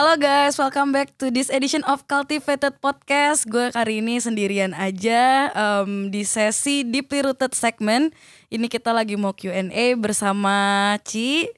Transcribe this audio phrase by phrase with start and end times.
[0.00, 3.44] Halo guys, welcome back to this edition of Cultivated Podcast.
[3.44, 8.08] Gue kali ini sendirian aja um, di sesi Deeply Rooted segment.
[8.48, 11.52] Ini kita lagi mau Q&A bersama Ci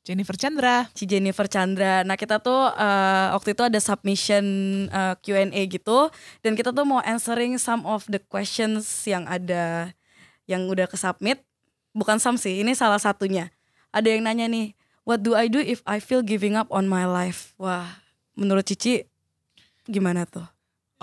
[0.00, 0.88] Jennifer Chandra.
[0.96, 2.00] Ci Jennifer Chandra.
[2.08, 4.44] Nah kita tuh uh, waktu itu ada submission
[4.88, 6.08] uh, Q&A gitu,
[6.40, 9.92] dan kita tuh mau answering some of the questions yang ada
[10.48, 11.44] yang udah ke submit.
[11.92, 13.52] Bukan some sih, ini salah satunya.
[13.92, 14.72] Ada yang nanya nih,
[15.04, 17.52] What do I do if I feel giving up on my life?
[17.60, 18.00] Wah,
[18.40, 19.04] menurut Cici
[19.84, 20.48] gimana tuh?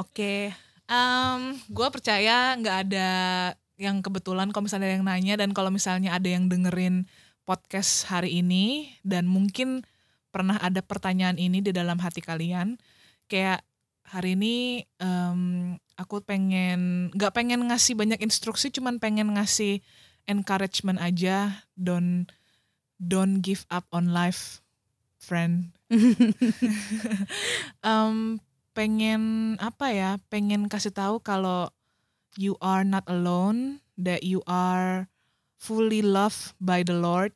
[0.01, 0.41] Oke, okay.
[0.89, 3.09] um, gue percaya nggak ada
[3.77, 7.05] yang kebetulan kalau misalnya ada yang nanya dan kalau misalnya ada yang dengerin
[7.45, 9.85] podcast hari ini dan mungkin
[10.33, 12.81] pernah ada pertanyaan ini di dalam hati kalian,
[13.29, 13.61] kayak
[14.09, 19.83] hari ini um, aku pengen nggak pengen ngasih banyak instruksi, cuman pengen ngasih
[20.25, 22.25] encouragement aja, don
[23.01, 24.61] don't give up on life,
[25.17, 25.73] friend.
[27.81, 28.37] um,
[28.77, 30.11] pengen apa ya?
[30.29, 31.73] Pengen kasih tahu kalau
[32.37, 35.09] you are not alone, that you are
[35.57, 37.33] fully loved by the Lord.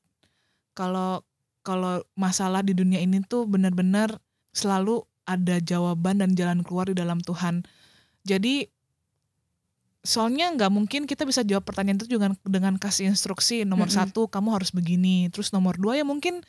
[0.77, 1.25] Kalau
[1.65, 4.21] kalau masalah di dunia ini tuh benar-benar
[4.53, 7.65] selalu ada jawaban dan jalan keluar di dalam Tuhan.
[8.21, 8.69] Jadi
[10.05, 14.07] soalnya nggak mungkin kita bisa jawab pertanyaan itu dengan dengan kasih instruksi nomor mm -hmm.
[14.13, 16.45] satu kamu harus begini terus nomor dua ya mungkin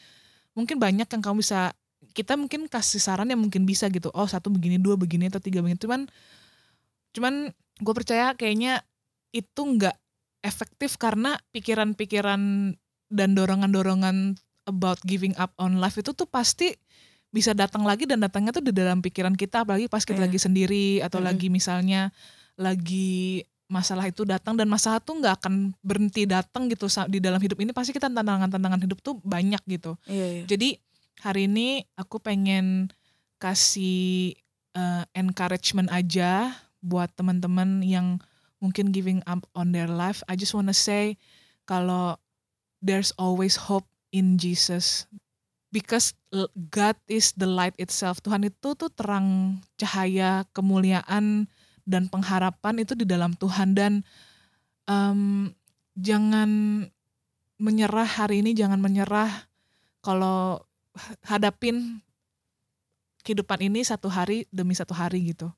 [0.52, 1.72] mungkin banyak yang kamu bisa
[2.12, 5.64] kita mungkin kasih saran yang mungkin bisa gitu oh satu begini dua begini atau tiga
[5.64, 6.04] begini cuman
[7.16, 7.48] cuman
[7.80, 8.84] gue percaya kayaknya
[9.32, 9.96] itu nggak
[10.44, 12.72] efektif karena pikiran-pikiran
[13.08, 14.36] dan dorongan-dorongan
[14.68, 16.76] about giving up on life itu tuh pasti
[17.32, 20.26] bisa datang lagi dan datangnya tuh di dalam pikiran kita apalagi pas kita yeah.
[20.28, 21.28] lagi sendiri atau mm -hmm.
[21.32, 22.00] lagi misalnya
[22.56, 27.58] lagi masalah itu datang dan masalah tuh nggak akan berhenti datang gitu di dalam hidup
[27.58, 29.98] ini pasti kita tantangan-tantangan hidup tuh banyak gitu.
[30.06, 30.42] Iya, iya.
[30.46, 30.78] Jadi
[31.20, 32.94] hari ini aku pengen
[33.42, 34.38] kasih
[34.78, 38.22] uh, encouragement aja buat teman-teman yang
[38.62, 40.22] mungkin giving up on their life.
[40.30, 41.18] I just wanna say
[41.66, 42.16] kalau
[42.78, 45.10] there's always hope in Jesus
[45.74, 46.14] because
[46.70, 48.22] God is the light itself.
[48.22, 51.50] Tuhan itu tuh terang, cahaya, kemuliaan
[51.86, 54.02] dan pengharapan itu di dalam Tuhan dan
[54.90, 55.54] um,
[55.96, 56.82] jangan
[57.56, 59.48] menyerah hari ini jangan menyerah
[60.04, 60.60] kalau
[61.24, 62.04] hadapin
[63.24, 65.50] kehidupan ini satu hari demi satu hari gitu.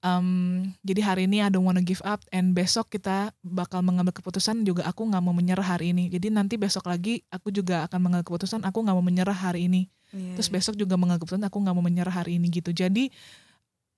[0.00, 4.64] Um, jadi hari ini I don't wanna give up and besok kita bakal mengambil keputusan
[4.64, 6.08] juga aku nggak mau menyerah hari ini.
[6.08, 9.92] Jadi nanti besok lagi aku juga akan mengambil keputusan aku nggak mau menyerah hari ini.
[10.14, 10.40] Yeah.
[10.40, 10.54] Terus iya.
[10.56, 12.72] besok juga mengambil keputusan aku nggak mau menyerah hari ini gitu.
[12.72, 13.12] Jadi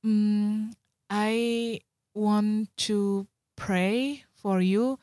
[0.02, 0.74] um,
[1.12, 1.84] I
[2.16, 4.96] want to pray for you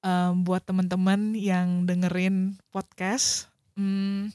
[0.00, 3.52] um, buat teman-teman yang dengerin podcast.
[3.76, 4.32] Um,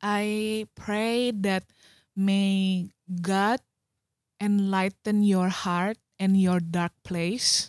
[0.00, 1.68] I pray that
[2.16, 3.60] may God
[4.40, 7.68] enlighten your heart and your dark place.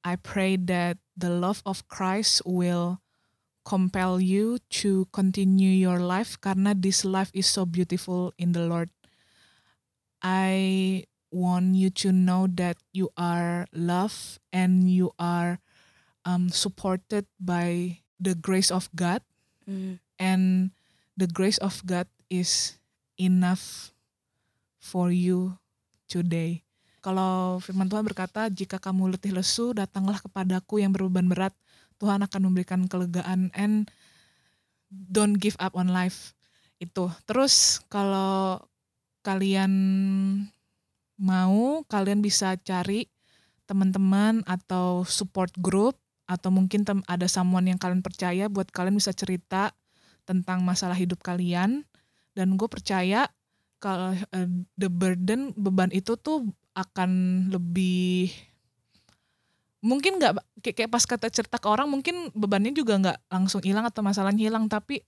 [0.00, 3.04] I pray that the love of Christ will
[3.68, 8.88] compel you to continue your life karena this life is so beautiful in the Lord.
[10.24, 15.58] I want you to know that you are loved and you are
[16.22, 19.18] um, supported by the grace of God,
[19.66, 19.98] mm.
[20.22, 20.70] and
[21.18, 22.78] the grace of God is
[23.18, 23.90] enough
[24.78, 25.58] for you
[26.06, 26.62] today.
[27.04, 31.52] Kalau firman Tuhan berkata, jika kamu letih lesu, datanglah kepadaku yang berbeban berat,
[32.00, 33.92] Tuhan akan memberikan kelegaan and
[34.88, 36.32] don't give up on life.
[36.80, 37.12] Itu.
[37.28, 38.64] Terus kalau
[39.20, 39.72] kalian
[41.24, 43.08] mau kalian bisa cari
[43.64, 45.96] teman-teman atau support group
[46.28, 49.72] atau mungkin ada someone yang kalian percaya buat kalian bisa cerita
[50.28, 51.88] tentang masalah hidup kalian.
[52.36, 53.24] Dan gue percaya
[53.80, 56.44] kalau uh, the burden beban itu tuh
[56.76, 58.32] akan lebih
[59.84, 64.04] mungkin nggak kayak pas kata cerita ke orang mungkin bebannya juga nggak langsung hilang atau
[64.04, 64.68] masalahnya hilang.
[64.68, 65.00] Tapi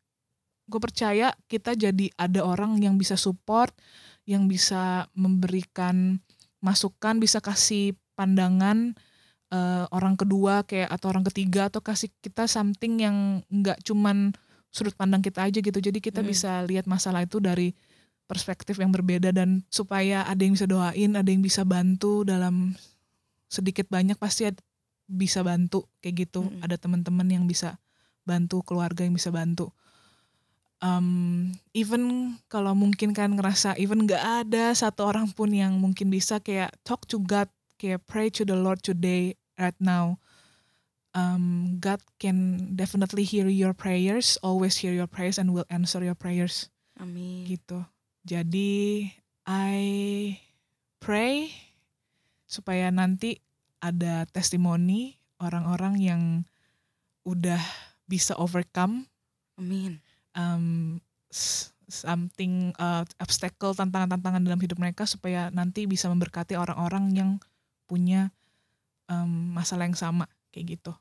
[0.66, 3.72] gue percaya kita jadi ada orang yang bisa support
[4.26, 6.18] yang bisa memberikan
[6.58, 8.98] masukan, bisa kasih pandangan
[9.54, 14.34] uh, orang kedua kayak atau orang ketiga atau kasih kita something yang nggak cuman
[14.74, 15.78] sudut pandang kita aja gitu.
[15.78, 16.28] Jadi kita hmm.
[16.28, 17.72] bisa lihat masalah itu dari
[18.26, 22.74] perspektif yang berbeda dan supaya ada yang bisa doain, ada yang bisa bantu dalam
[23.46, 24.58] sedikit banyak pasti ada,
[25.06, 26.50] bisa bantu kayak gitu.
[26.50, 26.66] Hmm.
[26.66, 27.78] Ada teman-teman yang bisa
[28.26, 29.70] bantu, keluarga yang bisa bantu
[30.80, 36.40] um, even kalau mungkin kan ngerasa even gak ada satu orang pun yang mungkin bisa
[36.40, 40.20] kayak talk to God kayak pray to the Lord today right now.
[41.16, 46.16] Um, God can definitely hear your prayers always hear your prayers and will answer your
[46.16, 46.68] prayers.
[47.00, 47.48] Amin.
[47.48, 47.80] Gitu.
[48.26, 49.08] Jadi
[49.48, 49.80] I
[51.00, 51.48] pray
[52.44, 53.40] supaya nanti
[53.80, 56.22] ada testimoni orang-orang yang
[57.24, 57.60] udah
[58.04, 59.08] bisa overcome.
[59.56, 60.05] Amin.
[60.36, 61.00] Um,
[61.88, 67.30] something uh, obstacle tantangan-tantangan dalam hidup mereka supaya nanti bisa memberkati orang-orang yang
[67.88, 68.30] punya
[69.10, 70.92] um, masalah yang sama kayak gitu.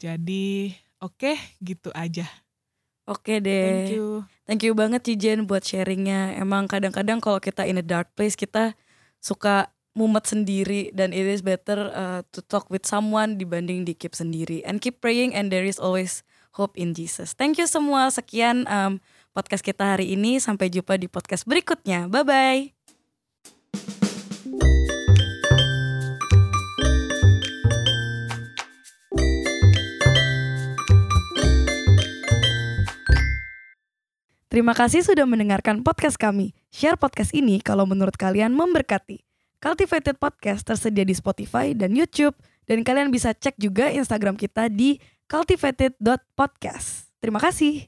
[0.00, 2.28] Jadi oke gitu aja.
[3.08, 3.66] Oke deh.
[3.66, 4.06] Thank you.
[4.46, 6.38] Thank you banget Cijen buat sharingnya.
[6.38, 8.74] Emang kadang-kadang kalau kita in a dark place kita
[9.20, 14.14] suka mumet sendiri dan it is better uh, to talk with someone dibanding di keep
[14.14, 14.62] sendiri.
[14.62, 16.22] And keep praying and there is always
[16.54, 17.34] hope in Jesus.
[17.36, 18.10] Thank you semua.
[18.10, 18.98] Sekian um,
[19.30, 20.42] podcast kita hari ini.
[20.42, 22.10] Sampai jumpa di podcast berikutnya.
[22.10, 22.62] Bye bye.
[34.50, 36.58] Terima kasih sudah mendengarkan podcast kami.
[36.74, 39.22] Share podcast ini kalau menurut kalian memberkati.
[39.62, 42.34] Cultivated Podcast tersedia di Spotify dan YouTube.
[42.66, 44.98] Dan kalian bisa cek juga Instagram kita di
[45.30, 47.14] cultivated.podcast.
[47.22, 47.86] Terima kasih.